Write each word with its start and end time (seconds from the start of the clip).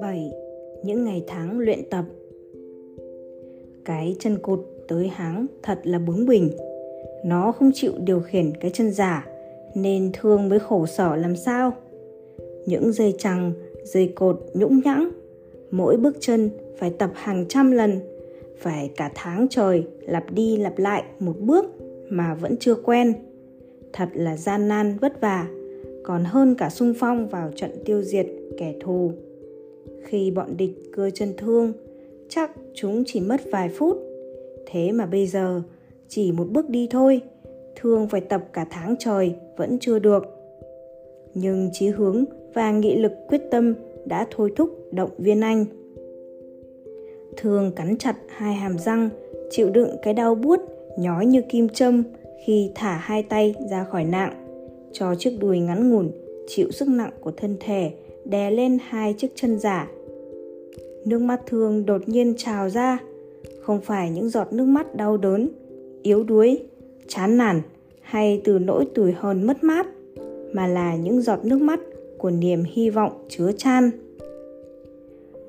7. 0.00 0.32
Những 0.82 1.04
ngày 1.04 1.24
tháng 1.26 1.58
luyện 1.58 1.90
tập. 1.90 2.04
Cái 3.84 4.16
chân 4.18 4.38
cụt 4.38 4.60
tới 4.88 5.08
háng 5.08 5.46
thật 5.62 5.78
là 5.84 5.98
bướng 5.98 6.26
bỉnh. 6.26 6.50
Nó 7.24 7.52
không 7.52 7.70
chịu 7.74 7.92
điều 7.98 8.20
khiển 8.20 8.52
cái 8.60 8.70
chân 8.70 8.90
giả 8.90 9.26
Nên 9.74 10.10
thương 10.12 10.48
mới 10.48 10.58
khổ 10.58 10.86
sở 10.86 11.16
làm 11.16 11.36
sao? 11.36 11.72
Những 12.66 12.92
dây 12.92 13.14
chằng, 13.18 13.52
dây 13.84 14.12
cột 14.14 14.42
nhũng 14.54 14.80
nhãng 14.84 15.10
Mỗi 15.70 15.96
bước 15.96 16.16
chân 16.20 16.50
phải 16.78 16.90
tập 16.90 17.10
hàng 17.14 17.44
trăm 17.48 17.70
lần 17.70 18.00
Phải 18.58 18.90
cả 18.96 19.12
tháng 19.14 19.46
trời 19.50 19.86
lặp 20.00 20.32
đi 20.32 20.56
lặp 20.56 20.78
lại 20.78 21.04
một 21.18 21.34
bước 21.40 21.64
mà 22.08 22.34
vẫn 22.34 22.56
chưa 22.60 22.74
quen. 22.74 23.14
Thật 23.96 24.08
là 24.14 24.36
gian 24.36 24.68
nan, 24.68 24.96
vất 25.00 25.20
vả, 25.20 25.48
Còn 26.02 26.24
hơn 26.24 26.54
cả 26.54 26.70
sung 26.70 26.94
phong 26.98 27.28
vào 27.28 27.50
trận 27.56 27.70
tiêu 27.84 28.02
diệt 28.02 28.26
kẻ 28.58 28.74
thù. 28.80 29.12
Khi 30.02 30.30
bọn 30.30 30.56
địch 30.56 30.92
cưa 30.92 31.10
chân 31.10 31.32
thương, 31.36 31.72
chắc 32.28 32.50
chúng 32.74 33.02
chỉ 33.06 33.20
mất 33.20 33.40
vài 33.52 33.68
phút. 33.68 33.96
Thế 34.66 34.92
mà 34.92 35.06
bây 35.06 35.26
giờ, 35.26 35.62
chỉ 36.08 36.32
một 36.32 36.48
bước 36.50 36.68
đi 36.68 36.88
thôi, 36.90 37.20
thương 37.76 38.08
phải 38.08 38.20
tập 38.20 38.44
cả 38.52 38.66
tháng 38.70 38.94
trời 38.98 39.34
vẫn 39.56 39.78
chưa 39.78 39.98
được. 39.98 40.24
Nhưng 41.34 41.70
chí 41.72 41.88
hướng 41.88 42.24
và 42.54 42.72
nghị 42.72 42.96
lực 42.96 43.12
quyết 43.28 43.40
tâm 43.50 43.74
đã 44.04 44.26
thôi 44.30 44.52
thúc 44.56 44.70
động 44.92 45.10
viên 45.18 45.40
anh. 45.40 45.64
Thương 47.36 47.72
cắn 47.76 47.96
chặt 47.98 48.16
hai 48.28 48.54
hàm 48.54 48.78
răng, 48.78 49.08
chịu 49.50 49.70
đựng 49.70 49.96
cái 50.02 50.14
đau 50.14 50.34
buốt 50.34 50.60
nhói 50.98 51.26
như 51.26 51.42
kim 51.48 51.68
châm 51.68 52.02
khi 52.46 52.70
thả 52.74 52.96
hai 52.96 53.22
tay 53.22 53.54
ra 53.70 53.84
khỏi 53.84 54.04
nạng, 54.04 54.32
cho 54.92 55.14
chiếc 55.14 55.36
đùi 55.40 55.58
ngắn 55.58 55.90
ngủn, 55.90 56.10
chịu 56.46 56.70
sức 56.70 56.88
nặng 56.88 57.10
của 57.20 57.32
thân 57.36 57.56
thể, 57.60 57.92
đè 58.24 58.50
lên 58.50 58.78
hai 58.88 59.14
chiếc 59.18 59.28
chân 59.34 59.58
giả. 59.58 59.88
Nước 61.04 61.18
mắt 61.18 61.40
thương 61.46 61.86
đột 61.86 62.08
nhiên 62.08 62.34
trào 62.36 62.70
ra, 62.70 62.98
không 63.60 63.80
phải 63.80 64.10
những 64.10 64.28
giọt 64.28 64.52
nước 64.52 64.64
mắt 64.64 64.96
đau 64.96 65.16
đớn, 65.16 65.48
yếu 66.02 66.24
đuối, 66.24 66.60
chán 67.08 67.36
nản 67.36 67.62
hay 68.00 68.40
từ 68.44 68.58
nỗi 68.58 68.86
tủi 68.94 69.12
hờn 69.12 69.46
mất 69.46 69.64
mát, 69.64 69.86
mà 70.52 70.66
là 70.66 70.96
những 70.96 71.20
giọt 71.20 71.44
nước 71.44 71.60
mắt 71.60 71.80
của 72.18 72.30
niềm 72.30 72.62
hy 72.72 72.90
vọng 72.90 73.12
chứa 73.28 73.52
chan. 73.52 73.90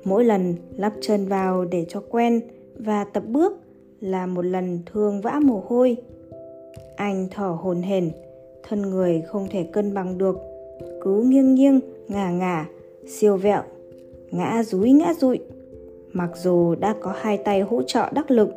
Mỗi 0.04 0.24
lần 0.24 0.54
lắp 0.76 0.92
chân 1.00 1.26
vào 1.26 1.64
để 1.64 1.84
cho 1.88 2.02
quen 2.10 2.40
và 2.78 3.04
tập 3.04 3.22
bước 3.26 3.52
là 4.00 4.26
một 4.26 4.42
lần 4.42 4.78
thương 4.92 5.20
vã 5.20 5.40
mồ 5.44 5.62
hôi 5.66 5.96
anh 6.96 7.28
thở 7.30 7.56
hồn 7.60 7.82
hển, 7.82 8.10
thân 8.62 8.82
người 8.82 9.22
không 9.26 9.46
thể 9.50 9.64
cân 9.72 9.94
bằng 9.94 10.18
được. 10.18 10.38
Cứ 11.00 11.22
nghiêng 11.22 11.54
nghiêng, 11.54 11.80
ngả 12.08 12.30
ngả, 12.30 12.66
siêu 13.06 13.36
vẹo, 13.36 13.62
ngã 14.30 14.62
rúi 14.62 14.92
ngã 14.92 15.14
rụi 15.14 15.38
mặc 16.16 16.30
dù 16.42 16.74
đã 16.74 16.94
có 17.00 17.14
hai 17.16 17.38
tay 17.38 17.60
hỗ 17.60 17.82
trợ 17.82 18.10
đắc 18.12 18.30
lực. 18.30 18.48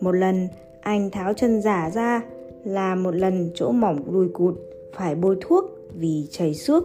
Một 0.00 0.12
lần, 0.12 0.48
anh 0.80 1.10
tháo 1.10 1.32
chân 1.34 1.62
giả 1.62 1.90
ra, 1.94 2.22
là 2.64 2.94
một 2.94 3.14
lần 3.14 3.50
chỗ 3.54 3.72
mỏng 3.72 4.12
đùi 4.12 4.28
cụt, 4.28 4.54
phải 4.92 5.14
bôi 5.14 5.36
thuốc 5.40 5.64
vì 5.94 6.26
chảy 6.30 6.54
xước, 6.54 6.84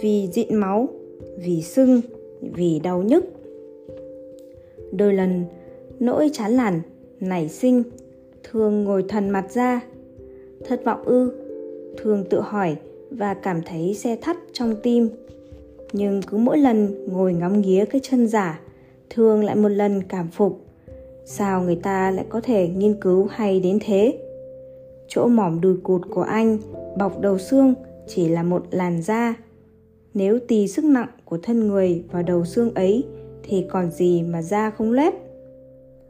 vì 0.00 0.28
dịn 0.32 0.54
máu, 0.54 0.88
vì 1.38 1.62
sưng, 1.62 2.00
vì 2.40 2.80
đau 2.80 3.02
nhức. 3.02 3.24
Đôi 4.92 5.14
lần, 5.14 5.44
nỗi 6.00 6.30
chán 6.32 6.56
nản, 6.56 6.80
nảy 7.20 7.48
sinh 7.48 7.82
thường 8.44 8.84
ngồi 8.84 9.04
thần 9.08 9.30
mặt 9.30 9.52
ra. 9.52 9.80
Thất 10.68 10.84
vọng 10.84 11.04
ư? 11.04 11.32
Thường 11.96 12.24
tự 12.30 12.40
hỏi 12.40 12.76
và 13.10 13.34
cảm 13.34 13.60
thấy 13.66 13.94
xe 13.94 14.16
thắt 14.16 14.36
trong 14.52 14.76
tim. 14.82 15.08
Nhưng 15.92 16.22
cứ 16.22 16.36
mỗi 16.36 16.58
lần 16.58 17.06
ngồi 17.12 17.34
ngắm 17.34 17.60
nghía 17.60 17.84
cái 17.84 18.00
chân 18.04 18.26
giả, 18.26 18.60
thường 19.10 19.44
lại 19.44 19.56
một 19.56 19.68
lần 19.68 20.02
cảm 20.02 20.28
phục. 20.28 20.60
Sao 21.24 21.62
người 21.62 21.76
ta 21.76 22.10
lại 22.10 22.26
có 22.28 22.40
thể 22.40 22.68
nghiên 22.68 23.00
cứu 23.00 23.26
hay 23.30 23.60
đến 23.60 23.78
thế? 23.84 24.18
Chỗ 25.08 25.26
mỏm 25.26 25.60
đùi 25.60 25.76
cụt 25.82 26.02
của 26.10 26.22
anh 26.22 26.58
bọc 26.98 27.20
đầu 27.20 27.38
xương 27.38 27.74
chỉ 28.06 28.28
là 28.28 28.42
một 28.42 28.66
làn 28.70 29.02
da. 29.02 29.34
Nếu 30.14 30.38
tì 30.48 30.68
sức 30.68 30.84
nặng 30.84 31.08
của 31.24 31.38
thân 31.42 31.68
người 31.68 32.04
vào 32.12 32.22
đầu 32.22 32.44
xương 32.44 32.74
ấy 32.74 33.04
thì 33.42 33.66
còn 33.70 33.90
gì 33.90 34.22
mà 34.22 34.42
da 34.42 34.70
không 34.70 34.92
lép. 34.92 35.14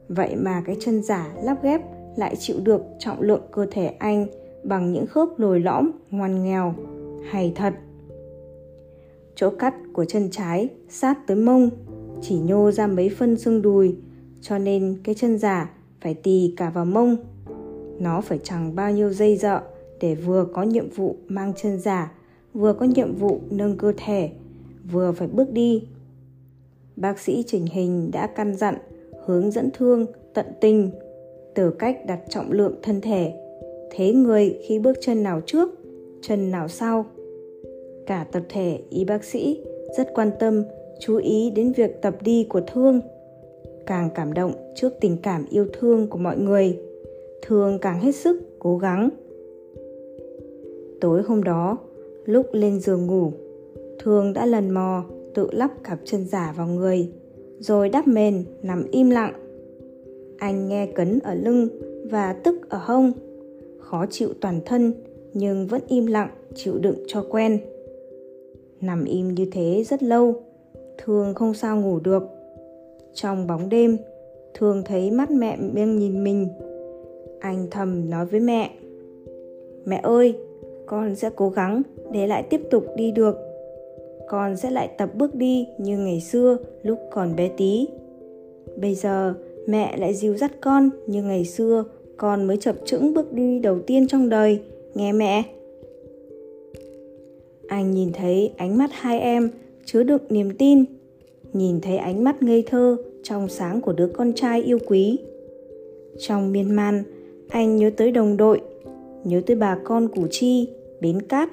Vậy 0.09 0.37
mà 0.37 0.63
cái 0.67 0.77
chân 0.81 1.03
giả 1.03 1.33
lắp 1.43 1.63
ghép 1.63 1.81
lại 2.17 2.37
chịu 2.37 2.57
được 2.63 2.83
trọng 2.99 3.21
lượng 3.21 3.43
cơ 3.53 3.67
thể 3.71 3.87
anh 3.87 4.27
bằng 4.65 4.93
những 4.93 5.07
khớp 5.07 5.29
lồi 5.37 5.61
lõm 5.61 5.91
ngoan 6.11 6.45
nghèo. 6.45 6.75
Hay 7.31 7.53
thật. 7.55 7.75
Chỗ 9.35 9.51
cắt 9.51 9.75
của 9.93 10.05
chân 10.05 10.29
trái 10.31 10.69
sát 10.89 11.27
tới 11.27 11.37
mông, 11.37 11.71
chỉ 12.23 12.39
nhô 12.39 12.71
ra 12.71 12.87
mấy 12.87 13.09
phân 13.09 13.37
xương 13.37 13.63
đùi, 13.63 13.97
cho 14.41 14.59
nên 14.59 14.99
cái 15.05 15.15
chân 15.15 15.39
giả 15.39 15.71
phải 16.01 16.15
tì 16.15 16.55
cả 16.57 16.71
vào 16.71 16.85
mông. 16.85 17.17
Nó 17.99 18.21
phải 18.21 18.39
chẳng 18.43 18.75
bao 18.75 18.93
nhiêu 18.93 19.13
dây 19.13 19.37
dợ 19.37 19.61
để 20.01 20.15
vừa 20.15 20.47
có 20.53 20.63
nhiệm 20.63 20.91
vụ 20.91 21.17
mang 21.29 21.53
chân 21.57 21.81
giả, 21.81 22.13
vừa 22.55 22.73
có 22.73 22.87
nhiệm 22.87 23.15
vụ 23.15 23.41
nâng 23.51 23.77
cơ 23.77 23.93
thể, 23.97 24.31
vừa 24.93 25.13
phải 25.13 25.29
bước 25.29 25.51
đi. 25.51 25.85
Bác 26.97 27.19
sĩ 27.19 27.45
chỉnh 27.47 27.67
hình 27.67 28.11
đã 28.11 28.27
căn 28.27 28.57
dặn, 28.57 28.75
hướng 29.27 29.51
dẫn 29.51 29.71
thương, 29.75 30.07
tận 30.35 30.47
tình 30.61 30.91
từ 31.55 31.71
cách 31.71 32.07
đặt 32.07 32.21
trọng 32.29 32.53
lượng 32.53 32.75
thân 32.83 33.01
thể. 33.01 33.33
Thế 33.91 34.13
người 34.13 34.59
khi 34.63 34.79
bước 34.79 34.97
chân 35.01 35.23
nào 35.23 35.41
trước, 35.47 35.69
chân 36.23 36.51
nào 36.51 36.69
sau? 36.69 37.07
Cả 38.07 38.27
tập 38.33 38.43
thể, 38.49 38.79
y 38.91 39.05
bác 39.05 39.25
sĩ 39.25 39.61
rất 39.97 40.09
quan 40.15 40.31
tâm, 40.41 40.65
chú 41.01 41.17
ý 41.17 41.51
đến 41.51 41.73
việc 41.73 42.03
tập 42.03 42.17
đi 42.21 42.47
của 42.49 42.61
thương. 42.61 43.01
Càng 43.87 44.09
cảm 44.15 44.33
động 44.33 44.53
trước 44.75 44.93
tình 45.01 45.17
cảm 45.23 45.47
yêu 45.51 45.67
thương 45.73 46.07
của 46.07 46.19
mọi 46.19 46.39
người, 46.39 46.79
thương 47.43 47.79
càng 47.79 48.01
hết 48.01 48.13
sức 48.13 48.43
cố 48.59 48.79
gắng. 48.79 49.09
Tối 51.01 51.23
hôm 51.23 51.45
đó, 51.45 51.79
lúc 52.25 52.47
lên 52.53 52.81
giường 52.81 53.07
ngủ, 53.07 53.33
thương 53.99 54.33
đã 54.33 54.47
lần 54.47 54.71
mò 54.71 55.05
tự 55.35 55.49
lắp 55.53 55.71
cặp 55.85 55.99
chân 56.05 56.25
giả 56.25 56.55
vào 56.57 56.67
người, 56.67 57.09
rồi 57.59 57.89
đắp 57.89 58.07
mền 58.09 58.45
nằm 58.63 58.85
im 58.91 59.11
lặng 59.11 59.33
anh 60.41 60.69
nghe 60.69 60.87
cấn 60.87 61.19
ở 61.19 61.35
lưng 61.35 61.69
và 62.11 62.33
tức 62.33 62.71
ở 62.71 62.79
hông. 62.83 63.13
Khó 63.79 64.07
chịu 64.11 64.29
toàn 64.41 64.61
thân, 64.67 64.93
nhưng 65.35 65.67
vẫn 65.67 65.81
im 65.89 66.07
lặng, 66.07 66.31
chịu 66.55 66.79
đựng 66.79 66.97
cho 67.07 67.25
quen. 67.31 67.59
Nằm 68.81 69.05
im 69.05 69.35
như 69.35 69.47
thế 69.53 69.85
rất 69.87 70.03
lâu 70.03 70.35
thường 70.99 71.35
không 71.35 71.55
sao 71.55 71.81
ngủ 71.81 71.99
được. 72.01 72.23
Trong 73.15 73.47
bóng 73.47 73.69
đêm 73.69 73.97
thường 74.55 74.83
thấy 74.87 75.11
mắt 75.11 75.31
mẹ 75.31 75.59
đang 75.75 75.99
nhìn 75.99 76.25
mình. 76.25 76.49
Anh 77.41 77.67
thầm 77.71 78.11
nói 78.11 78.27
với 78.27 78.41
mẹ 78.41 78.71
mẹ 79.85 80.01
ơi, 80.03 80.35
con 80.87 81.15
sẽ 81.15 81.31
cố 81.37 81.49
gắng 81.51 81.83
để 82.13 82.27
lại 82.27 82.43
tiếp 82.51 82.61
tục 82.71 82.85
đi 82.97 83.11
được. 83.11 83.37
Con 84.29 84.57
sẽ 84.57 84.71
lại 84.71 84.91
tập 84.99 85.11
bước 85.15 85.35
đi 85.35 85.69
như 85.79 85.99
ngày 85.99 86.21
xưa 86.21 86.57
lúc 86.83 86.99
còn 87.11 87.37
bé 87.37 87.51
tí. 87.57 87.89
Bây 88.77 88.95
giờ 88.95 89.35
mẹ 89.67 89.97
lại 89.97 90.15
dìu 90.15 90.37
dắt 90.37 90.53
con, 90.61 90.91
như 91.07 91.23
ngày 91.23 91.45
xưa, 91.45 91.85
con 92.17 92.47
mới 92.47 92.57
chập 92.57 92.77
chững 92.85 93.15
bước 93.15 93.33
đi 93.33 93.59
đầu 93.59 93.79
tiên 93.79 94.09
trong 94.09 94.29
đời. 94.29 94.61
Nghe 94.95 95.13
mẹ. 95.13 95.43
Anh 97.69 97.91
nhìn 97.91 98.13
thấy 98.13 98.53
ánh 98.57 98.79
mắt 98.79 98.91
hai 98.93 99.21
em 99.21 99.51
chứa 99.85 100.03
đựng 100.03 100.23
niềm 100.29 100.51
tin, 100.59 100.85
nhìn 101.53 101.81
thấy 101.81 101.97
ánh 101.97 102.25
mắt 102.25 102.43
ngây 102.43 102.65
thơ 102.67 102.97
trong 103.23 103.49
sáng 103.49 103.81
của 103.81 103.93
đứa 103.93 104.07
con 104.07 104.33
trai 104.33 104.63
yêu 104.63 104.79
quý. 104.87 105.19
Trong 106.19 106.53
miên 106.53 106.77
man, 106.77 107.03
anh 107.49 107.77
nhớ 107.77 107.91
tới 107.97 108.11
đồng 108.11 108.37
đội, 108.37 108.61
nhớ 109.25 109.43
tới 109.47 109.57
bà 109.57 109.79
con 109.85 110.09
củ 110.09 110.27
chi, 110.31 110.69
bến 111.01 111.23
cát. 111.23 111.51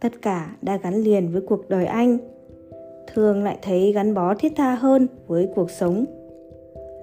Tất 0.00 0.22
cả 0.22 0.56
đã 0.62 0.76
gắn 0.76 0.94
liền 0.94 1.28
với 1.32 1.42
cuộc 1.42 1.68
đời 1.68 1.84
anh. 1.86 2.18
Thường 3.14 3.44
lại 3.44 3.58
thấy 3.62 3.92
gắn 3.92 4.14
bó 4.14 4.34
thiết 4.34 4.52
tha 4.56 4.74
hơn 4.74 5.06
với 5.26 5.48
cuộc 5.54 5.70
sống 5.70 6.04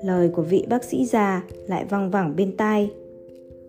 lời 0.04 0.30
của 0.30 0.42
vị 0.42 0.66
bác 0.70 0.84
sĩ 0.84 1.06
già 1.06 1.44
lại 1.68 1.86
văng 1.90 2.12
vẳng 2.12 2.36
bên 2.36 2.58
tai. 2.58 2.92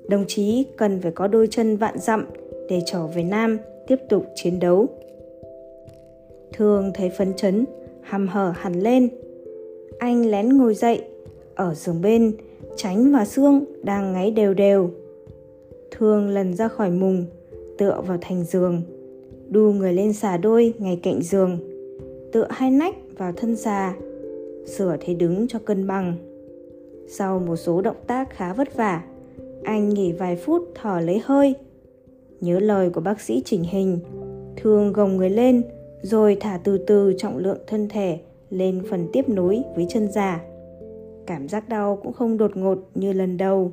Đồng 0.09 0.25
chí 0.29 0.65
cần 0.77 1.01
phải 1.01 1.13
có 1.13 1.27
đôi 1.27 1.49
chân 1.51 1.77
vạn 1.77 1.99
dặm 1.99 2.27
để 2.69 2.83
trở 2.87 3.07
về 3.07 3.23
nam 3.23 3.59
tiếp 3.87 3.97
tục 4.09 4.27
chiến 4.35 4.59
đấu. 4.59 4.87
Thường 6.53 6.91
thấy 6.95 7.11
phấn 7.11 7.33
chấn 7.37 7.65
hầm 8.03 8.29
hở 8.29 8.53
hẳn 8.57 8.81
lên. 8.81 9.09
Anh 9.99 10.31
lén 10.31 10.49
ngồi 10.49 10.75
dậy, 10.75 11.03
ở 11.55 11.75
giường 11.75 12.03
bên, 12.03 12.33
tránh 12.77 13.13
và 13.13 13.25
xương 13.25 13.65
đang 13.83 14.13
ngáy 14.13 14.31
đều 14.31 14.55
đều. 14.55 14.91
Thường 15.91 16.29
lần 16.29 16.55
ra 16.55 16.69
khỏi 16.69 16.91
mùng, 16.91 17.25
tựa 17.79 18.03
vào 18.07 18.19
thành 18.21 18.45
giường, 18.45 18.83
đu 19.49 19.73
người 19.73 19.93
lên 19.93 20.13
xà 20.13 20.37
đôi 20.37 20.75
ngay 20.79 21.01
cạnh 21.03 21.23
giường, 21.23 21.59
tựa 22.33 22.47
hai 22.51 22.71
nách 22.71 22.95
vào 23.19 23.33
thân 23.33 23.57
xà 23.57 23.95
sửa 24.71 24.97
thế 25.01 25.15
đứng 25.15 25.49
cho 25.49 25.59
cân 25.59 25.87
bằng 25.87 26.17
sau 27.09 27.39
một 27.39 27.57
số 27.57 27.83
động 27.83 27.97
tác 28.07 28.31
khá 28.31 28.53
vất 28.53 28.77
vả 28.77 29.05
anh 29.65 29.89
nghỉ 29.89 30.13
vài 30.13 30.37
phút 30.37 30.63
thở 30.75 31.01
lấy 31.01 31.21
hơi 31.25 31.55
Nhớ 32.41 32.61
lời 32.61 32.91
của 32.91 33.01
bác 33.01 33.21
sĩ 33.21 33.43
chỉnh 33.45 33.63
hình, 33.63 33.99
Thương 34.57 34.93
gồng 34.93 35.17
người 35.17 35.31
lên 35.31 35.63
rồi 36.03 36.37
thả 36.41 36.61
từ 36.65 36.79
từ 36.79 37.15
trọng 37.19 37.39
lượng 37.39 37.59
thân 37.67 37.89
thể 37.89 38.19
lên 38.51 38.83
phần 38.91 39.09
tiếp 39.13 39.29
nối 39.29 39.63
với 39.77 39.87
chân 39.89 40.13
giả. 40.13 40.41
Cảm 41.27 41.49
giác 41.49 41.69
đau 41.69 41.99
cũng 42.03 42.13
không 42.13 42.39
đột 42.39 42.57
ngột 42.57 42.79
như 42.95 43.13
lần 43.13 43.37
đầu. 43.37 43.73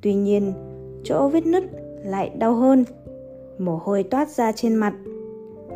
Tuy 0.00 0.14
nhiên, 0.14 0.52
chỗ 1.04 1.28
vết 1.28 1.46
nứt 1.46 1.64
lại 2.04 2.30
đau 2.38 2.54
hơn. 2.54 2.84
Mồ 3.58 3.76
hôi 3.76 4.02
toát 4.02 4.28
ra 4.28 4.52
trên 4.52 4.74
mặt. 4.74 4.94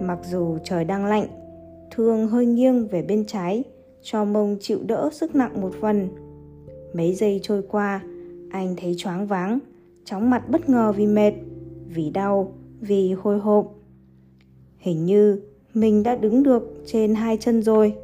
Mặc 0.02 0.19
dù 0.31 0.58
trời 0.64 0.85
đang 0.85 1.06
lạnh, 1.06 1.26
Thương 1.91 2.26
hơi 2.26 2.46
nghiêng 2.46 2.88
về 2.88 3.02
bên 3.02 3.25
trái 3.26 3.64
cho 4.05 4.25
mông 4.25 4.56
chịu 4.61 4.79
đỡ 4.87 5.11
sức 5.12 5.35
nặng 5.35 5.61
một 5.61 5.73
phần. 5.81 6.09
Mấy 6.93 7.15
giây 7.15 7.41
trôi 7.43 7.62
qua, 7.62 8.03
anh 8.51 8.75
thấy 8.77 8.95
choáng 8.97 9.27
váng, 9.27 9.59
chóng 10.05 10.31
mặt 10.31 10.49
bất 10.49 10.69
ngờ 10.69 10.93
vì 10.97 11.06
mệt, 11.06 11.33
vì 11.95 12.11
đau, 12.11 12.53
vì 12.81 13.12
hồi 13.12 13.39
hộp. 13.39 13.75
Hình 14.79 15.05
như 15.05 15.41
mình 15.75 16.03
đã 16.03 16.17
đứng 16.17 16.43
được 16.43 16.62
trên 16.87 17.15
hai 17.15 17.37
chân 17.37 17.62
rồi. 17.62 17.95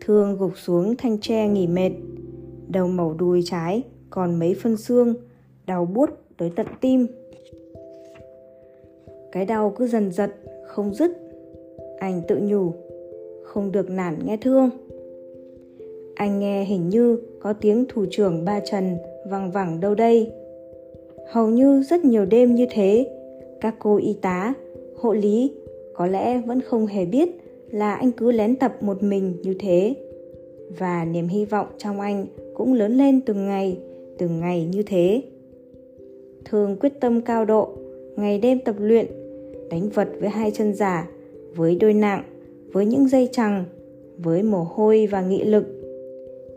Thương 0.00 0.36
gục 0.38 0.52
xuống 0.58 0.96
thanh 0.96 1.18
tre 1.20 1.48
nghỉ 1.48 1.66
mệt, 1.66 1.92
đầu 2.68 2.88
mẩu 2.88 3.14
đùi 3.14 3.42
trái 3.44 3.82
còn 4.10 4.38
mấy 4.38 4.54
phân 4.54 4.76
xương, 4.76 5.14
đau 5.66 5.84
buốt 5.86 6.10
tới 6.36 6.50
tận 6.56 6.66
tim. 6.80 7.06
Cái 9.32 9.44
đau 9.44 9.74
cứ 9.76 9.86
dần 9.86 10.12
dật, 10.12 10.30
không 10.66 10.94
dứt. 10.94 11.12
Anh 11.98 12.22
tự 12.28 12.38
nhủ, 12.42 12.72
không 13.48 13.72
được 13.72 13.90
nản 13.90 14.18
nghe 14.24 14.36
thương. 14.36 14.70
Anh 16.14 16.38
nghe 16.38 16.64
hình 16.64 16.88
như 16.88 17.18
có 17.40 17.52
tiếng 17.52 17.84
thủ 17.88 18.04
trưởng 18.10 18.44
ba 18.44 18.60
Trần 18.60 18.96
văng 19.30 19.50
vẳng 19.50 19.80
đâu 19.80 19.94
đây. 19.94 20.32
Hầu 21.30 21.48
như 21.48 21.82
rất 21.82 22.04
nhiều 22.04 22.24
đêm 22.24 22.54
như 22.54 22.66
thế, 22.70 23.10
các 23.60 23.74
cô 23.78 23.96
y 23.96 24.16
tá, 24.22 24.54
hộ 24.96 25.12
lý 25.12 25.52
có 25.94 26.06
lẽ 26.06 26.42
vẫn 26.46 26.60
không 26.60 26.86
hề 26.86 27.04
biết 27.04 27.28
là 27.70 27.94
anh 27.94 28.12
cứ 28.12 28.32
lén 28.32 28.56
tập 28.56 28.72
một 28.80 29.02
mình 29.02 29.34
như 29.42 29.54
thế. 29.58 29.94
Và 30.78 31.04
niềm 31.04 31.28
hy 31.28 31.44
vọng 31.44 31.66
trong 31.78 32.00
anh 32.00 32.26
cũng 32.54 32.74
lớn 32.74 32.96
lên 32.96 33.20
từng 33.20 33.46
ngày, 33.46 33.78
từng 34.18 34.40
ngày 34.40 34.64
như 34.64 34.82
thế. 34.82 35.22
Thường 36.44 36.76
quyết 36.80 36.92
tâm 37.00 37.20
cao 37.20 37.44
độ, 37.44 37.68
ngày 38.16 38.38
đêm 38.38 38.58
tập 38.64 38.74
luyện, 38.78 39.06
đánh 39.70 39.88
vật 39.88 40.08
với 40.20 40.28
hai 40.28 40.50
chân 40.50 40.74
giả, 40.74 41.08
với 41.56 41.76
đôi 41.80 41.94
nặng, 41.94 42.22
với 42.72 42.86
những 42.86 43.08
dây 43.08 43.28
chằng, 43.32 43.64
với 44.18 44.42
mồ 44.42 44.62
hôi 44.62 45.08
và 45.10 45.22
nghị 45.22 45.44
lực. 45.44 45.64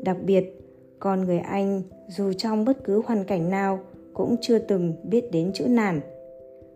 Đặc 0.04 0.18
biệt, 0.26 0.60
con 1.00 1.26
người 1.26 1.40
anh 1.40 1.82
dù 2.08 2.34
trong 2.34 2.66
bất 2.66 2.84
cứ 2.84 3.02
hoàn 3.06 3.24
cảnh 3.24 3.50
nào 3.50 3.80
cũng 4.14 4.36
chưa 4.42 4.60
từng 4.60 4.94
biết 5.04 5.32
đến 5.32 5.52
chữ 5.54 5.66
nản. 5.68 6.00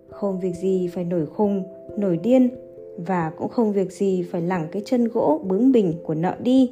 Không 0.09 0.39
việc 0.39 0.53
gì 0.55 0.89
phải 0.93 1.03
nổi 1.03 1.25
khùng, 1.25 1.63
nổi 1.97 2.19
điên 2.23 2.49
và 2.97 3.31
cũng 3.37 3.49
không 3.49 3.73
việc 3.73 3.91
gì 3.91 4.23
phải 4.31 4.41
lẳng 4.41 4.67
cái 4.71 4.81
chân 4.85 5.07
gỗ 5.07 5.41
bướng 5.43 5.71
bỉnh 5.71 5.93
của 6.03 6.13
nợ 6.13 6.35
đi. 6.39 6.71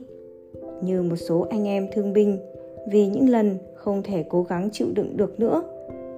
Như 0.83 1.01
một 1.01 1.15
số 1.15 1.47
anh 1.49 1.67
em 1.67 1.87
thương 1.93 2.13
binh 2.13 2.37
vì 2.91 3.07
những 3.07 3.29
lần 3.29 3.57
không 3.75 4.03
thể 4.03 4.25
cố 4.29 4.43
gắng 4.43 4.69
chịu 4.71 4.87
đựng 4.95 5.17
được 5.17 5.39
nữa, 5.39 5.63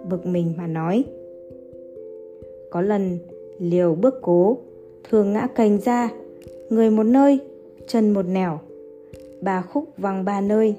bực 0.09 0.25
mình 0.25 0.53
mà 0.57 0.67
nói. 0.67 1.03
Có 2.71 2.81
lần 2.81 3.17
liều 3.59 3.95
bước 3.95 4.15
cố, 4.21 4.57
thường 5.09 5.33
ngã 5.33 5.47
cành 5.55 5.79
ra, 5.79 6.09
người 6.69 6.89
một 6.89 7.03
nơi, 7.03 7.39
chân 7.87 8.11
một 8.11 8.25
nẻo, 8.27 8.59
bà 9.41 9.61
khúc 9.61 9.83
văng 9.97 10.25
ba 10.25 10.41
nơi. 10.41 10.75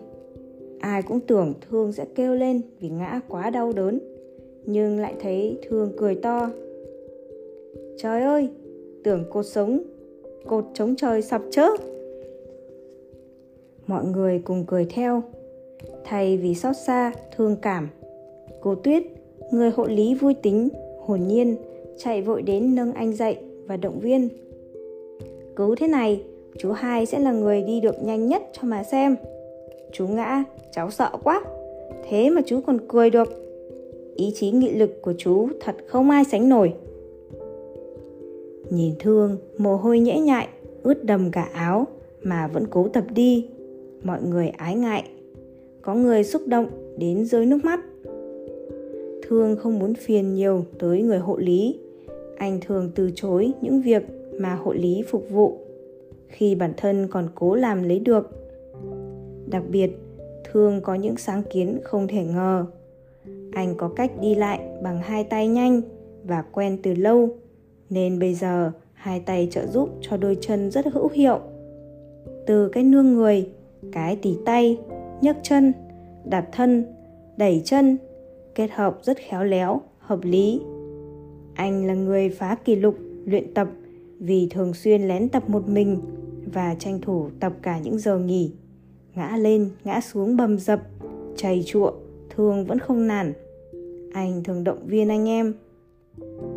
Ai 0.80 1.02
cũng 1.02 1.20
tưởng 1.20 1.54
Thương 1.70 1.92
sẽ 1.92 2.04
kêu 2.14 2.34
lên 2.34 2.60
vì 2.80 2.88
ngã 2.88 3.20
quá 3.28 3.50
đau 3.50 3.72
đớn, 3.72 3.98
nhưng 4.64 4.98
lại 4.98 5.14
thấy 5.20 5.58
Thương 5.68 5.92
cười 5.96 6.14
to. 6.14 6.50
Trời 7.98 8.22
ơi, 8.22 8.48
tưởng 9.04 9.24
cột 9.30 9.46
sống, 9.46 9.80
cột 10.46 10.64
chống 10.74 10.96
trời 10.96 11.22
sập 11.22 11.42
chớ. 11.50 11.68
Mọi 13.86 14.04
người 14.04 14.42
cùng 14.44 14.64
cười 14.66 14.84
theo, 14.84 15.22
thay 16.04 16.36
vì 16.36 16.54
xót 16.54 16.76
xa, 16.86 17.12
thương 17.36 17.56
cảm. 17.62 17.88
Cô 18.60 18.74
Tuyết, 18.74 19.02
người 19.52 19.70
hộ 19.70 19.84
lý 19.86 20.14
vui 20.14 20.34
tính, 20.34 20.68
hồn 21.00 21.20
nhiên, 21.26 21.56
chạy 21.98 22.22
vội 22.22 22.42
đến 22.42 22.74
nâng 22.74 22.92
anh 22.92 23.12
dậy 23.12 23.36
và 23.66 23.76
động 23.76 24.00
viên. 24.00 24.28
Cứ 25.56 25.74
thế 25.78 25.88
này, 25.88 26.22
chú 26.58 26.72
hai 26.72 27.06
sẽ 27.06 27.18
là 27.18 27.32
người 27.32 27.62
đi 27.62 27.80
được 27.80 28.04
nhanh 28.04 28.28
nhất 28.28 28.42
cho 28.52 28.62
mà 28.62 28.82
xem. 28.82 29.16
Chú 29.92 30.06
ngã, 30.06 30.44
cháu 30.72 30.90
sợ 30.90 31.10
quá. 31.22 31.42
Thế 32.08 32.30
mà 32.30 32.42
chú 32.46 32.60
còn 32.66 32.78
cười 32.88 33.10
được. 33.10 33.28
Ý 34.16 34.32
chí 34.34 34.50
nghị 34.50 34.70
lực 34.70 35.02
của 35.02 35.14
chú 35.18 35.48
thật 35.60 35.76
không 35.86 36.10
ai 36.10 36.24
sánh 36.24 36.48
nổi. 36.48 36.72
Nhìn 38.70 38.94
thương, 38.98 39.36
mồ 39.58 39.76
hôi 39.76 39.98
nhễ 39.98 40.20
nhại, 40.20 40.48
ướt 40.82 41.04
đầm 41.04 41.30
cả 41.30 41.48
áo 41.52 41.86
mà 42.22 42.46
vẫn 42.46 42.66
cố 42.70 42.88
tập 42.88 43.04
đi. 43.14 43.48
Mọi 44.02 44.22
người 44.22 44.48
ái 44.48 44.74
ngại. 44.74 45.04
Có 45.82 45.94
người 45.94 46.24
xúc 46.24 46.42
động 46.46 46.66
đến 46.98 47.24
rơi 47.24 47.46
nước 47.46 47.58
mắt. 47.64 47.80
Thương 49.28 49.56
không 49.56 49.78
muốn 49.78 49.94
phiền 49.94 50.34
nhiều 50.34 50.64
tới 50.78 51.02
người 51.02 51.18
hộ 51.18 51.36
lý. 51.36 51.78
Anh 52.36 52.60
thường 52.66 52.90
từ 52.94 53.10
chối 53.14 53.52
những 53.60 53.82
việc 53.82 54.02
mà 54.38 54.54
hộ 54.54 54.72
lý 54.72 55.04
phục 55.08 55.30
vụ 55.30 55.58
khi 56.28 56.54
bản 56.54 56.72
thân 56.76 57.08
còn 57.10 57.28
cố 57.34 57.54
làm 57.54 57.82
lấy 57.82 57.98
được. 57.98 58.30
Đặc 59.46 59.62
biệt, 59.70 59.90
Thương 60.52 60.80
có 60.80 60.94
những 60.94 61.16
sáng 61.16 61.42
kiến 61.50 61.78
không 61.84 62.08
thể 62.08 62.24
ngờ. 62.24 62.66
Anh 63.52 63.74
có 63.76 63.88
cách 63.88 64.12
đi 64.20 64.34
lại 64.34 64.60
bằng 64.82 64.98
hai 64.98 65.24
tay 65.24 65.48
nhanh 65.48 65.80
và 66.24 66.42
quen 66.42 66.78
từ 66.82 66.94
lâu 66.94 67.28
nên 67.90 68.18
bây 68.18 68.34
giờ 68.34 68.72
hai 68.92 69.20
tay 69.20 69.48
trợ 69.50 69.66
giúp 69.66 69.88
cho 70.00 70.16
đôi 70.16 70.36
chân 70.40 70.70
rất 70.70 70.86
hữu 70.86 71.08
hiệu 71.08 71.40
từ 72.46 72.68
cái 72.68 72.84
nương 72.84 73.14
người 73.14 73.48
cái 73.92 74.16
tỉ 74.22 74.36
tay 74.44 74.78
nhấc 75.20 75.36
chân 75.42 75.72
đặt 76.24 76.48
thân 76.52 76.84
đẩy 77.36 77.62
chân 77.64 77.96
kết 78.54 78.70
hợp 78.70 78.98
rất 79.02 79.16
khéo 79.18 79.44
léo 79.44 79.80
hợp 79.98 80.18
lý 80.22 80.60
anh 81.54 81.86
là 81.86 81.94
người 81.94 82.28
phá 82.28 82.56
kỷ 82.64 82.76
lục 82.76 82.94
luyện 83.24 83.54
tập 83.54 83.68
vì 84.20 84.48
thường 84.50 84.74
xuyên 84.74 85.08
lén 85.08 85.28
tập 85.28 85.50
một 85.50 85.68
mình 85.68 86.00
và 86.52 86.76
tranh 86.78 87.00
thủ 87.00 87.28
tập 87.40 87.52
cả 87.62 87.78
những 87.78 87.98
giờ 87.98 88.18
nghỉ 88.18 88.52
ngã 89.14 89.36
lên 89.36 89.70
ngã 89.84 90.00
xuống 90.00 90.36
bầm 90.36 90.58
dập 90.58 90.80
chày 91.36 91.62
chuộng, 91.66 91.94
thường 92.30 92.64
vẫn 92.64 92.78
không 92.78 93.06
nản 93.06 93.32
anh 94.12 94.44
thường 94.44 94.64
động 94.64 94.86
viên 94.86 95.08
anh 95.08 95.28
em 95.28 95.54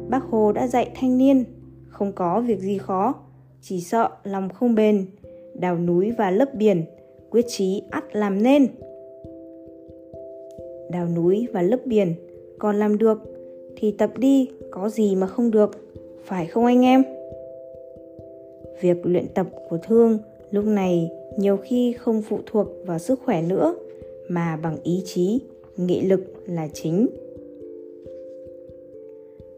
Bác 0.10 0.24
Hồ 0.24 0.52
đã 0.52 0.68
dạy 0.68 0.92
thanh 0.96 1.18
niên, 1.18 1.44
không 1.90 2.12
có 2.12 2.42
việc 2.42 2.60
gì 2.60 2.78
khó, 2.78 3.16
chỉ 3.62 3.82
sợ 3.82 4.10
lòng 4.24 4.50
không 4.50 4.76
bền, 4.76 5.06
đào 5.54 5.78
núi 5.78 6.12
và 6.18 6.32
lấp 6.32 6.56
biển, 6.56 6.84
quyết 7.30 7.46
chí 7.48 7.84
ắt 7.90 8.16
làm 8.16 8.44
nên. 8.44 8.68
Đào 10.92 11.08
núi 11.16 11.48
và 11.54 11.62
lấp 11.62 11.80
biển, 11.86 12.14
còn 12.60 12.76
làm 12.76 12.98
được 12.98 13.20
thì 13.76 13.92
tập 13.92 14.18
đi 14.18 14.50
có 14.72 14.90
gì 14.90 15.16
mà 15.16 15.28
không 15.28 15.52
được, 15.52 15.72
phải 16.26 16.46
không 16.46 16.66
anh 16.66 16.86
em? 16.86 17.04
Việc 18.82 18.98
luyện 19.04 19.26
tập 19.34 19.48
của 19.70 19.78
Thương 19.88 20.18
lúc 20.52 20.66
này 20.66 21.12
nhiều 21.38 21.58
khi 21.58 21.94
không 22.00 22.22
phụ 22.22 22.40
thuộc 22.46 22.68
vào 22.86 23.00
sức 23.00 23.20
khỏe 23.26 23.42
nữa 23.42 23.76
mà 24.30 24.60
bằng 24.64 24.78
ý 24.84 25.02
chí, 25.06 25.40
nghị 25.78 26.02
lực 26.02 26.22
là 26.46 26.68
chính. 26.74 27.08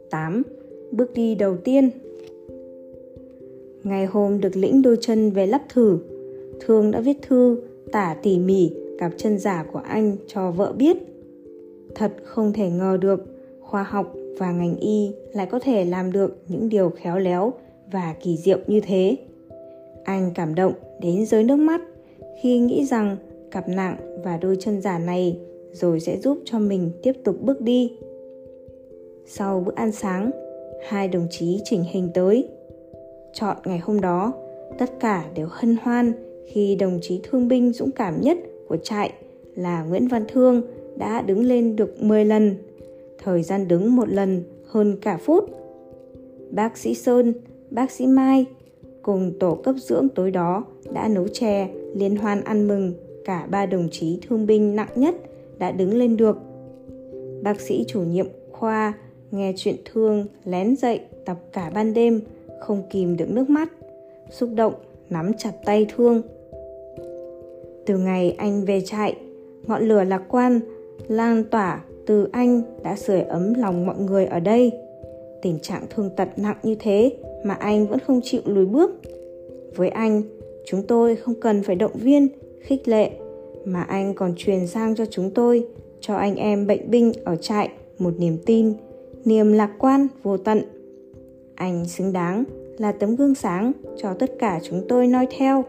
8. 0.09 0.41
Bước 0.91 1.13
đi 1.13 1.35
đầu 1.35 1.57
tiên 1.57 1.89
Ngày 3.83 4.05
hôm 4.05 4.41
được 4.41 4.55
lĩnh 4.55 4.81
đôi 4.81 4.97
chân 5.01 5.31
về 5.31 5.47
lắp 5.47 5.61
thử, 5.69 5.99
Thương 6.59 6.91
đã 6.91 7.01
viết 7.01 7.17
thư 7.21 7.61
tả 7.91 8.15
tỉ 8.23 8.39
mỉ 8.39 8.71
cặp 8.99 9.11
chân 9.17 9.39
giả 9.39 9.65
của 9.71 9.79
anh 9.79 10.15
cho 10.27 10.51
vợ 10.51 10.73
biết. 10.77 10.97
Thật 11.95 12.11
không 12.23 12.53
thể 12.53 12.69
ngờ 12.69 12.97
được 13.01 13.25
khoa 13.61 13.83
học 13.83 14.13
và 14.37 14.51
ngành 14.51 14.75
y 14.77 15.11
lại 15.33 15.47
có 15.51 15.59
thể 15.59 15.85
làm 15.85 16.11
được 16.11 16.37
những 16.47 16.69
điều 16.69 16.89
khéo 16.89 17.19
léo 17.19 17.53
và 17.91 18.15
kỳ 18.23 18.37
diệu 18.37 18.57
như 18.67 18.81
thế. 18.81 19.17
Anh 20.03 20.31
cảm 20.35 20.55
động 20.55 20.73
đến 21.01 21.25
rơi 21.25 21.43
nước 21.43 21.55
mắt 21.55 21.81
khi 22.41 22.59
nghĩ 22.59 22.85
rằng 22.85 23.17
cặp 23.51 23.69
nặng 23.69 24.21
và 24.23 24.37
đôi 24.37 24.57
chân 24.59 24.81
giả 24.81 24.99
này 24.99 25.37
rồi 25.71 25.99
sẽ 25.99 26.17
giúp 26.17 26.37
cho 26.45 26.59
mình 26.59 26.91
tiếp 27.03 27.13
tục 27.23 27.35
bước 27.41 27.61
đi 27.61 27.91
sau 29.33 29.63
bữa 29.65 29.73
ăn 29.75 29.91
sáng, 29.91 30.31
hai 30.87 31.07
đồng 31.07 31.27
chí 31.29 31.59
chỉnh 31.63 31.83
hình 31.91 32.09
tới. 32.13 32.47
Chọn 33.33 33.57
ngày 33.65 33.79
hôm 33.79 34.01
đó, 34.01 34.33
tất 34.77 34.99
cả 34.99 35.25
đều 35.35 35.47
hân 35.49 35.77
hoan 35.81 36.13
khi 36.47 36.75
đồng 36.75 36.99
chí 37.01 37.19
thương 37.23 37.47
binh 37.47 37.73
dũng 37.73 37.91
cảm 37.91 38.21
nhất 38.21 38.37
của 38.67 38.77
trại 38.77 39.13
là 39.55 39.83
Nguyễn 39.83 40.07
Văn 40.07 40.25
Thương 40.27 40.61
đã 40.95 41.21
đứng 41.21 41.43
lên 41.45 41.75
được 41.75 42.03
10 42.03 42.25
lần. 42.25 42.55
Thời 43.23 43.43
gian 43.43 43.67
đứng 43.67 43.95
một 43.95 44.09
lần 44.09 44.43
hơn 44.65 44.97
cả 45.01 45.17
phút. 45.17 45.49
Bác 46.51 46.77
sĩ 46.77 46.93
Sơn, 46.93 47.33
bác 47.71 47.91
sĩ 47.91 48.07
Mai 48.07 48.45
cùng 49.01 49.33
tổ 49.39 49.55
cấp 49.55 49.75
dưỡng 49.77 50.07
tối 50.09 50.31
đó 50.31 50.65
đã 50.93 51.07
nấu 51.07 51.27
chè, 51.27 51.69
liên 51.95 52.15
hoan 52.15 52.43
ăn 52.43 52.67
mừng. 52.67 52.93
Cả 53.25 53.47
ba 53.51 53.65
đồng 53.65 53.87
chí 53.91 54.19
thương 54.27 54.45
binh 54.45 54.75
nặng 54.75 54.89
nhất 54.95 55.15
đã 55.59 55.71
đứng 55.71 55.93
lên 55.93 56.17
được. 56.17 56.37
Bác 57.43 57.61
sĩ 57.61 57.85
chủ 57.87 58.01
nhiệm 58.01 58.27
khoa 58.51 58.93
nghe 59.31 59.53
chuyện 59.57 59.75
thương, 59.85 60.25
lén 60.45 60.75
dậy 60.75 60.99
tập 61.25 61.37
cả 61.53 61.71
ban 61.73 61.93
đêm, 61.93 62.21
không 62.59 62.83
kìm 62.89 63.17
được 63.17 63.29
nước 63.29 63.49
mắt, 63.49 63.71
xúc 64.29 64.49
động, 64.55 64.73
nắm 65.09 65.31
chặt 65.37 65.51
tay 65.65 65.87
thương. 65.95 66.21
Từ 67.85 67.97
ngày 67.97 68.35
anh 68.37 68.65
về 68.65 68.81
trại, 68.81 69.15
ngọn 69.67 69.87
lửa 69.87 70.03
lạc 70.03 70.23
quan 70.29 70.59
lan 71.07 71.43
tỏa 71.43 71.81
từ 72.05 72.27
anh 72.31 72.61
đã 72.83 72.95
sưởi 72.95 73.21
ấm 73.21 73.53
lòng 73.53 73.85
mọi 73.85 73.97
người 73.97 74.25
ở 74.25 74.39
đây. 74.39 74.71
Tình 75.41 75.59
trạng 75.59 75.83
thương 75.89 76.09
tật 76.17 76.29
nặng 76.37 76.57
như 76.63 76.75
thế 76.79 77.11
mà 77.43 77.53
anh 77.53 77.87
vẫn 77.87 77.99
không 77.99 78.19
chịu 78.23 78.41
lùi 78.45 78.65
bước. 78.65 78.91
Với 79.75 79.89
anh, 79.89 80.23
chúng 80.65 80.83
tôi 80.87 81.15
không 81.15 81.35
cần 81.35 81.63
phải 81.63 81.75
động 81.75 81.93
viên, 81.93 82.27
khích 82.61 82.87
lệ, 82.87 83.11
mà 83.65 83.81
anh 83.81 84.13
còn 84.13 84.33
truyền 84.37 84.67
sang 84.67 84.95
cho 84.95 85.05
chúng 85.05 85.31
tôi, 85.31 85.67
cho 85.99 86.15
anh 86.15 86.35
em 86.35 86.67
bệnh 86.67 86.91
binh 86.91 87.11
ở 87.23 87.35
trại 87.35 87.69
một 87.97 88.13
niềm 88.19 88.37
tin, 88.45 88.73
niềm 89.25 89.53
lạc 89.53 89.71
quan 89.79 90.07
vô 90.23 90.37
tận. 90.37 90.61
Anh 91.55 91.85
xứng 91.85 92.13
đáng 92.13 92.43
là 92.77 92.91
tấm 92.91 93.15
gương 93.15 93.35
sáng 93.35 93.71
cho 93.97 94.13
tất 94.13 94.31
cả 94.39 94.59
chúng 94.63 94.81
tôi 94.89 95.07
noi 95.07 95.27
theo. 95.37 95.63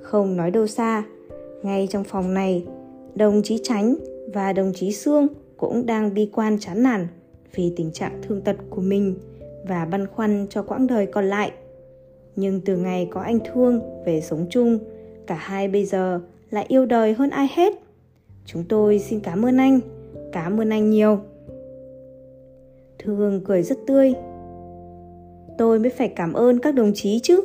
Không 0.00 0.36
nói 0.36 0.50
đâu 0.50 0.66
xa, 0.66 1.04
ngay 1.62 1.88
trong 1.90 2.04
phòng 2.04 2.34
này, 2.34 2.64
đồng 3.14 3.42
chí 3.44 3.58
tránh 3.62 3.94
và 4.34 4.52
đồng 4.52 4.72
chí 4.74 4.92
sương 4.92 5.26
cũng 5.56 5.86
đang 5.86 6.14
bi 6.14 6.30
quan 6.32 6.58
chán 6.60 6.82
nản 6.82 7.06
vì 7.54 7.72
tình 7.76 7.92
trạng 7.92 8.20
thương 8.22 8.40
tật 8.40 8.56
của 8.70 8.80
mình 8.80 9.14
và 9.68 9.84
băn 9.84 10.06
khoăn 10.06 10.46
cho 10.50 10.62
quãng 10.62 10.86
đời 10.86 11.06
còn 11.06 11.24
lại. 11.24 11.52
Nhưng 12.36 12.60
từ 12.60 12.76
ngày 12.76 13.08
có 13.10 13.20
anh 13.20 13.38
thương 13.44 13.80
về 14.06 14.20
sống 14.20 14.46
chung, 14.50 14.78
cả 15.26 15.34
hai 15.34 15.68
bây 15.68 15.84
giờ 15.84 16.20
lại 16.50 16.64
yêu 16.68 16.86
đời 16.86 17.14
hơn 17.14 17.30
ai 17.30 17.48
hết. 17.54 17.72
Chúng 18.46 18.64
tôi 18.68 18.98
xin 18.98 19.20
cảm 19.20 19.44
ơn 19.44 19.56
anh, 19.56 19.80
cảm 20.32 20.60
ơn 20.60 20.70
anh 20.70 20.90
nhiều. 20.90 21.18
Thương 22.98 23.40
cười 23.44 23.62
rất 23.62 23.78
tươi. 23.86 24.14
Tôi 25.58 25.78
mới 25.78 25.90
phải 25.90 26.08
cảm 26.08 26.32
ơn 26.32 26.58
các 26.58 26.74
đồng 26.74 26.92
chí 26.94 27.20
chứ. 27.22 27.40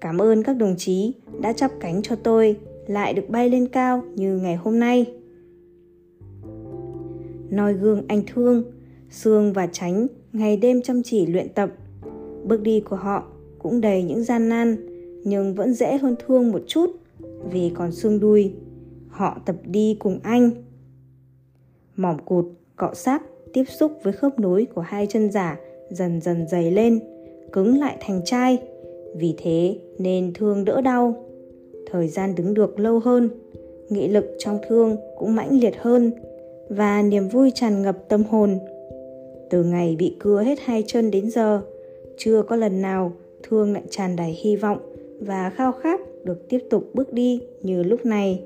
Cảm 0.00 0.18
ơn 0.18 0.42
các 0.42 0.56
đồng 0.56 0.74
chí 0.78 1.14
đã 1.40 1.52
chắp 1.52 1.70
cánh 1.80 2.02
cho 2.02 2.16
tôi, 2.16 2.56
lại 2.86 3.12
được 3.12 3.28
bay 3.28 3.48
lên 3.48 3.68
cao 3.68 4.02
như 4.14 4.38
ngày 4.38 4.56
hôm 4.56 4.78
nay. 4.78 5.06
Noi 7.50 7.74
gương 7.74 8.02
anh 8.08 8.22
thương 8.26 8.64
sương 9.10 9.52
và 9.52 9.66
tránh 9.72 10.06
ngày 10.34 10.56
đêm 10.56 10.82
chăm 10.82 11.02
chỉ 11.02 11.26
luyện 11.26 11.48
tập. 11.48 11.70
Bước 12.44 12.62
đi 12.62 12.80
của 12.80 12.96
họ 12.96 13.24
cũng 13.58 13.80
đầy 13.80 14.02
những 14.02 14.24
gian 14.24 14.48
nan, 14.48 14.76
nhưng 15.24 15.54
vẫn 15.54 15.74
dễ 15.74 15.98
hơn 15.98 16.14
thương 16.26 16.52
một 16.52 16.62
chút 16.66 16.90
vì 17.52 17.70
còn 17.74 17.92
xương 17.92 18.20
đuôi. 18.20 18.52
Họ 19.08 19.38
tập 19.46 19.56
đi 19.64 19.96
cùng 19.98 20.18
anh. 20.22 20.50
Mỏm 21.96 22.16
cụt, 22.24 22.44
cọ 22.76 22.94
sát, 22.94 23.22
tiếp 23.52 23.64
xúc 23.64 23.92
với 24.02 24.12
khớp 24.12 24.38
nối 24.38 24.66
của 24.74 24.80
hai 24.80 25.06
chân 25.06 25.30
giả 25.30 25.58
dần 25.90 26.20
dần 26.20 26.48
dày 26.48 26.70
lên, 26.70 27.00
cứng 27.52 27.78
lại 27.78 27.96
thành 28.00 28.20
chai. 28.24 28.58
Vì 29.16 29.34
thế 29.38 29.78
nên 29.98 30.32
thương 30.34 30.64
đỡ 30.64 30.80
đau. 30.80 31.24
Thời 31.90 32.08
gian 32.08 32.34
đứng 32.34 32.54
được 32.54 32.78
lâu 32.78 32.98
hơn, 32.98 33.28
nghị 33.88 34.08
lực 34.08 34.36
trong 34.38 34.58
thương 34.68 34.96
cũng 35.18 35.34
mãnh 35.34 35.60
liệt 35.60 35.74
hơn 35.78 36.12
và 36.68 37.02
niềm 37.02 37.28
vui 37.28 37.50
tràn 37.54 37.82
ngập 37.82 38.08
tâm 38.08 38.24
hồn 38.24 38.58
từ 39.54 39.64
ngày 39.64 39.96
bị 39.98 40.16
cưa 40.18 40.42
hết 40.42 40.58
hai 40.64 40.84
chân 40.86 41.10
đến 41.10 41.30
giờ 41.30 41.60
chưa 42.16 42.42
có 42.42 42.56
lần 42.56 42.82
nào 42.82 43.12
thương 43.42 43.72
lại 43.72 43.82
tràn 43.90 44.16
đầy 44.16 44.30
hy 44.30 44.56
vọng 44.56 44.78
và 45.20 45.50
khao 45.50 45.72
khát 45.72 46.00
được 46.24 46.48
tiếp 46.48 46.58
tục 46.70 46.90
bước 46.94 47.12
đi 47.12 47.40
như 47.62 47.82
lúc 47.82 48.06
này. 48.06 48.42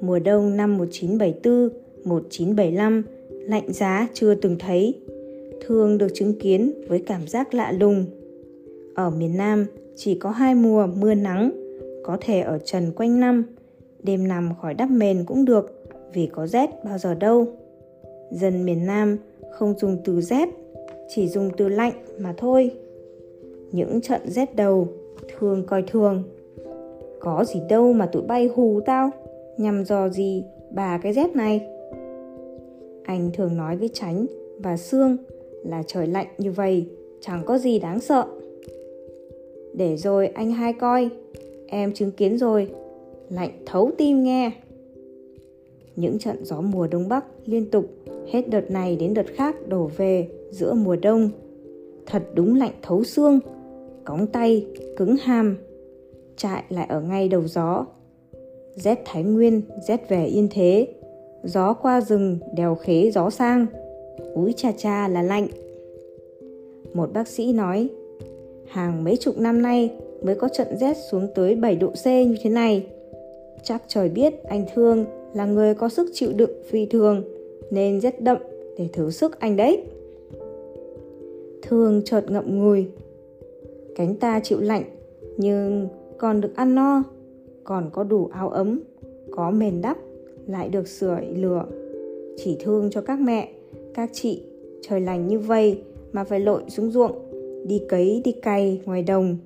Mùa 0.00 0.18
đông 0.18 0.56
năm 0.56 0.78
1974, 0.78 1.68
1975 2.04 3.02
lạnh 3.30 3.72
giá 3.72 4.08
chưa 4.14 4.34
từng 4.34 4.56
thấy. 4.58 4.94
Thương 5.66 5.98
được 5.98 6.08
chứng 6.14 6.38
kiến 6.38 6.72
với 6.88 7.02
cảm 7.06 7.28
giác 7.28 7.54
lạ 7.54 7.72
lùng. 7.72 8.04
Ở 8.94 9.10
miền 9.10 9.36
Nam 9.36 9.66
chỉ 9.96 10.14
có 10.14 10.30
hai 10.30 10.54
mùa 10.54 10.86
mưa 10.86 11.14
nắng, 11.14 11.50
có 12.02 12.18
thể 12.20 12.40
ở 12.40 12.58
trần 12.58 12.92
quanh 12.92 13.20
năm. 13.20 13.44
Đêm 14.02 14.28
nằm 14.28 14.50
khỏi 14.62 14.74
đắp 14.74 14.90
mền 14.90 15.24
cũng 15.24 15.44
được 15.44 15.84
vì 16.14 16.28
có 16.32 16.46
rét 16.46 16.70
bao 16.84 16.98
giờ 16.98 17.14
đâu. 17.14 17.46
Dân 18.30 18.64
miền 18.64 18.86
Nam 18.86 19.18
không 19.50 19.78
dùng 19.78 19.96
từ 20.04 20.20
rét, 20.20 20.48
chỉ 21.08 21.28
dùng 21.28 21.50
từ 21.56 21.68
lạnh 21.68 21.92
mà 22.18 22.34
thôi. 22.36 22.70
Những 23.72 24.00
trận 24.00 24.20
rét 24.24 24.56
đầu, 24.56 24.88
thường 25.38 25.64
coi 25.66 25.82
thường. 25.82 26.22
Có 27.20 27.44
gì 27.44 27.60
đâu 27.68 27.92
mà 27.92 28.06
tụi 28.06 28.22
bay 28.22 28.50
hù 28.54 28.80
tao, 28.86 29.10
nhằm 29.56 29.84
dò 29.84 30.08
gì 30.08 30.44
bà 30.70 30.98
cái 30.98 31.12
rét 31.12 31.36
này. 31.36 31.66
Anh 33.02 33.30
thường 33.34 33.56
nói 33.56 33.76
với 33.76 33.90
Tránh 33.92 34.26
và 34.58 34.76
Sương 34.76 35.16
là 35.64 35.82
trời 35.86 36.06
lạnh 36.06 36.26
như 36.38 36.52
vậy, 36.52 36.86
chẳng 37.20 37.42
có 37.46 37.58
gì 37.58 37.78
đáng 37.78 38.00
sợ. 38.00 38.26
Để 39.74 39.96
rồi 39.96 40.26
anh 40.26 40.52
hai 40.52 40.72
coi, 40.72 41.08
em 41.66 41.94
chứng 41.94 42.10
kiến 42.10 42.38
rồi, 42.38 42.70
lạnh 43.30 43.50
thấu 43.66 43.90
tim 43.98 44.22
nghe. 44.22 44.50
Những 45.96 46.18
trận 46.18 46.44
gió 46.44 46.60
mùa 46.60 46.86
đông 46.86 47.08
bắc 47.08 47.24
liên 47.46 47.70
tục 47.70 47.84
hết 48.30 48.48
đợt 48.48 48.70
này 48.70 48.96
đến 48.96 49.14
đợt 49.14 49.26
khác 49.34 49.68
đổ 49.68 49.90
về 49.96 50.28
giữa 50.50 50.74
mùa 50.74 50.96
đông. 50.96 51.30
Thật 52.06 52.22
đúng 52.34 52.58
lạnh 52.58 52.72
thấu 52.82 53.04
xương, 53.04 53.40
cóng 54.04 54.26
tay, 54.26 54.66
cứng 54.96 55.16
hàm. 55.16 55.56
Trại 56.36 56.64
lại 56.68 56.86
ở 56.88 57.00
ngay 57.00 57.28
đầu 57.28 57.42
gió. 57.46 57.86
Rét 58.74 59.02
Thái 59.04 59.22
Nguyên, 59.22 59.62
rét 59.88 60.08
về 60.08 60.24
Yên 60.24 60.48
Thế. 60.50 60.88
Gió 61.44 61.74
qua 61.74 62.00
rừng, 62.00 62.38
đèo 62.56 62.74
khế 62.74 63.10
gió 63.10 63.30
sang. 63.30 63.66
Úi 64.34 64.52
cha 64.56 64.72
cha 64.76 65.08
là 65.08 65.22
lạnh. 65.22 65.48
Một 66.94 67.12
bác 67.12 67.28
sĩ 67.28 67.52
nói, 67.52 67.88
hàng 68.68 69.04
mấy 69.04 69.16
chục 69.16 69.38
năm 69.38 69.62
nay 69.62 69.90
mới 70.22 70.34
có 70.34 70.48
trận 70.48 70.68
rét 70.80 70.96
xuống 71.10 71.26
tới 71.34 71.54
7 71.54 71.76
độ 71.76 71.88
C 71.88 72.06
như 72.06 72.36
thế 72.42 72.50
này. 72.50 72.86
Chắc 73.62 73.82
trời 73.88 74.08
biết 74.08 74.42
anh 74.44 74.64
Thương 74.74 75.04
là 75.34 75.46
người 75.46 75.74
có 75.74 75.88
sức 75.88 76.10
chịu 76.12 76.32
đựng 76.36 76.62
phi 76.70 76.86
thường 76.86 77.37
nên 77.70 78.00
rất 78.00 78.20
đậm 78.20 78.38
để 78.78 78.88
thử 78.92 79.10
sức 79.10 79.40
anh 79.40 79.56
đấy. 79.56 79.84
Thương 81.62 82.02
chợt 82.04 82.30
ngậm 82.30 82.58
ngùi. 82.58 82.86
Cánh 83.96 84.14
ta 84.14 84.40
chịu 84.40 84.60
lạnh 84.60 84.84
nhưng 85.36 85.88
còn 86.18 86.40
được 86.40 86.56
ăn 86.56 86.74
no, 86.74 87.02
còn 87.64 87.90
có 87.92 88.04
đủ 88.04 88.28
áo 88.32 88.48
ấm, 88.48 88.80
có 89.30 89.50
mền 89.50 89.80
đắp, 89.82 89.96
lại 90.46 90.68
được 90.68 90.88
sưởi 90.88 91.26
lửa. 91.36 91.66
Chỉ 92.36 92.56
thương 92.60 92.90
cho 92.90 93.00
các 93.00 93.20
mẹ, 93.20 93.48
các 93.94 94.10
chị 94.12 94.42
trời 94.82 95.00
lành 95.00 95.26
như 95.26 95.38
vây 95.38 95.82
mà 96.12 96.24
phải 96.24 96.40
lội 96.40 96.62
xuống 96.68 96.90
ruộng, 96.90 97.12
đi 97.66 97.82
cấy 97.88 98.22
đi 98.24 98.32
cày 98.32 98.80
ngoài 98.84 99.02
đồng. 99.02 99.36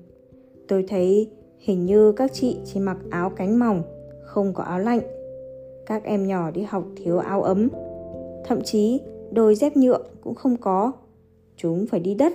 Tôi 0.67 0.85
thấy 0.87 1.29
hình 1.59 1.85
như 1.85 2.11
các 2.11 2.33
chị 2.33 2.57
chỉ 2.65 2.79
mặc 2.79 2.97
áo 3.09 3.29
cánh 3.29 3.59
mỏng, 3.59 3.83
không 4.23 4.53
có 4.53 4.63
áo 4.63 4.79
lạnh. 4.79 5.01
Các 5.85 6.03
em 6.03 6.27
nhỏ 6.27 6.51
đi 6.51 6.61
học 6.61 6.83
thiếu 6.95 7.17
áo 7.17 7.43
ấm, 7.43 7.69
thậm 8.53 8.63
chí 8.63 9.01
đôi 9.31 9.55
dép 9.55 9.77
nhựa 9.77 9.99
cũng 10.21 10.35
không 10.35 10.57
có. 10.57 10.91
Chúng 11.57 11.85
phải 11.87 11.99
đi 11.99 12.15
đất, 12.15 12.33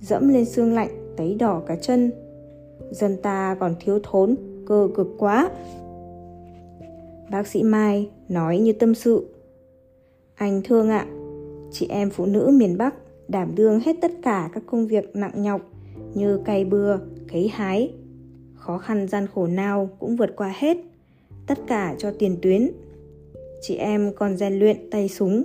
dẫm 0.00 0.28
lên 0.28 0.44
xương 0.44 0.74
lạnh 0.74 1.14
tấy 1.16 1.34
đỏ 1.34 1.62
cả 1.66 1.76
chân. 1.76 2.12
Dân 2.90 3.16
ta 3.22 3.56
còn 3.60 3.74
thiếu 3.80 3.98
thốn, 4.02 4.36
cơ 4.66 4.88
cực 4.94 5.08
quá. 5.18 5.50
Bác 7.30 7.46
sĩ 7.46 7.62
Mai 7.62 8.10
nói 8.28 8.58
như 8.58 8.72
tâm 8.72 8.94
sự. 8.94 9.26
Anh 10.34 10.62
thương 10.64 10.88
ạ, 10.88 11.06
chị 11.70 11.86
em 11.88 12.10
phụ 12.10 12.26
nữ 12.26 12.50
miền 12.54 12.78
Bắc 12.78 12.94
đảm 13.28 13.54
đương 13.54 13.80
hết 13.80 13.96
tất 14.00 14.12
cả 14.22 14.50
các 14.52 14.62
công 14.66 14.86
việc 14.86 15.16
nặng 15.16 15.42
nhọc 15.42 15.60
như 16.14 16.38
cày 16.44 16.64
bừa, 16.64 16.98
cấy 17.32 17.48
hái. 17.48 17.92
Khó 18.54 18.78
khăn 18.78 19.08
gian 19.08 19.26
khổ 19.34 19.46
nào 19.46 19.88
cũng 19.98 20.16
vượt 20.16 20.36
qua 20.36 20.54
hết, 20.58 20.76
tất 21.46 21.58
cả 21.66 21.94
cho 21.98 22.12
tiền 22.18 22.36
tuyến 22.42 22.70
chị 23.62 23.76
em 23.76 24.12
còn 24.16 24.36
rèn 24.36 24.58
luyện 24.58 24.90
tay 24.90 25.08
súng. 25.08 25.42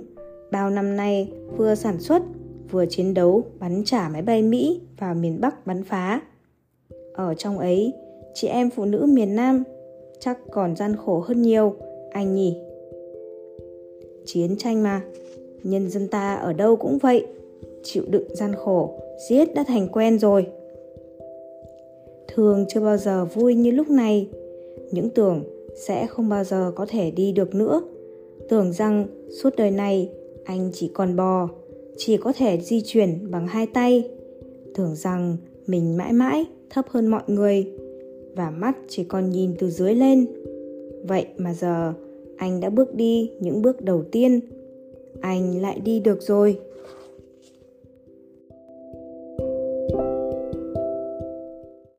Bao 0.50 0.70
năm 0.70 0.96
nay 0.96 1.32
vừa 1.56 1.74
sản 1.74 2.00
xuất, 2.00 2.22
vừa 2.70 2.86
chiến 2.86 3.14
đấu 3.14 3.42
bắn 3.58 3.82
trả 3.84 4.08
máy 4.12 4.22
bay 4.22 4.42
Mỹ 4.42 4.80
vào 4.98 5.14
miền 5.14 5.40
Bắc 5.40 5.66
bắn 5.66 5.84
phá. 5.84 6.22
Ở 7.12 7.34
trong 7.34 7.58
ấy, 7.58 7.92
chị 8.34 8.48
em 8.48 8.70
phụ 8.70 8.84
nữ 8.84 9.06
miền 9.08 9.36
Nam 9.36 9.64
chắc 10.20 10.38
còn 10.50 10.76
gian 10.76 10.96
khổ 10.96 11.20
hơn 11.20 11.42
nhiều, 11.42 11.74
anh 12.10 12.34
nhỉ? 12.34 12.56
Chiến 14.24 14.56
tranh 14.58 14.82
mà, 14.82 15.02
nhân 15.62 15.90
dân 15.90 16.08
ta 16.08 16.34
ở 16.34 16.52
đâu 16.52 16.76
cũng 16.76 16.98
vậy, 16.98 17.26
chịu 17.82 18.02
đựng 18.10 18.34
gian 18.34 18.54
khổ, 18.54 19.00
giết 19.28 19.54
đã 19.54 19.64
thành 19.64 19.88
quen 19.88 20.18
rồi. 20.18 20.46
Thường 22.28 22.64
chưa 22.68 22.80
bao 22.80 22.96
giờ 22.96 23.24
vui 23.24 23.54
như 23.54 23.70
lúc 23.70 23.90
này, 23.90 24.28
những 24.92 25.10
tưởng 25.10 25.44
sẽ 25.86 26.06
không 26.06 26.28
bao 26.28 26.44
giờ 26.44 26.72
có 26.74 26.86
thể 26.88 27.10
đi 27.10 27.32
được 27.32 27.54
nữa 27.54 27.82
tưởng 28.48 28.72
rằng 28.72 29.06
suốt 29.42 29.56
đời 29.56 29.70
này 29.70 30.10
anh 30.44 30.70
chỉ 30.72 30.90
còn 30.94 31.16
bò, 31.16 31.48
chỉ 31.96 32.16
có 32.16 32.32
thể 32.32 32.60
di 32.60 32.80
chuyển 32.80 33.30
bằng 33.30 33.46
hai 33.46 33.66
tay, 33.66 34.10
tưởng 34.74 34.94
rằng 34.94 35.36
mình 35.66 35.96
mãi 35.96 36.12
mãi 36.12 36.44
thấp 36.70 36.86
hơn 36.88 37.06
mọi 37.06 37.22
người 37.26 37.66
và 38.36 38.50
mắt 38.50 38.76
chỉ 38.88 39.04
còn 39.04 39.30
nhìn 39.30 39.54
từ 39.58 39.70
dưới 39.70 39.94
lên. 39.94 40.26
Vậy 41.04 41.26
mà 41.36 41.54
giờ 41.54 41.92
anh 42.36 42.60
đã 42.60 42.70
bước 42.70 42.94
đi 42.94 43.30
những 43.40 43.62
bước 43.62 43.80
đầu 43.80 44.04
tiên, 44.12 44.40
anh 45.20 45.62
lại 45.62 45.80
đi 45.80 46.00
được 46.00 46.22
rồi. 46.22 46.58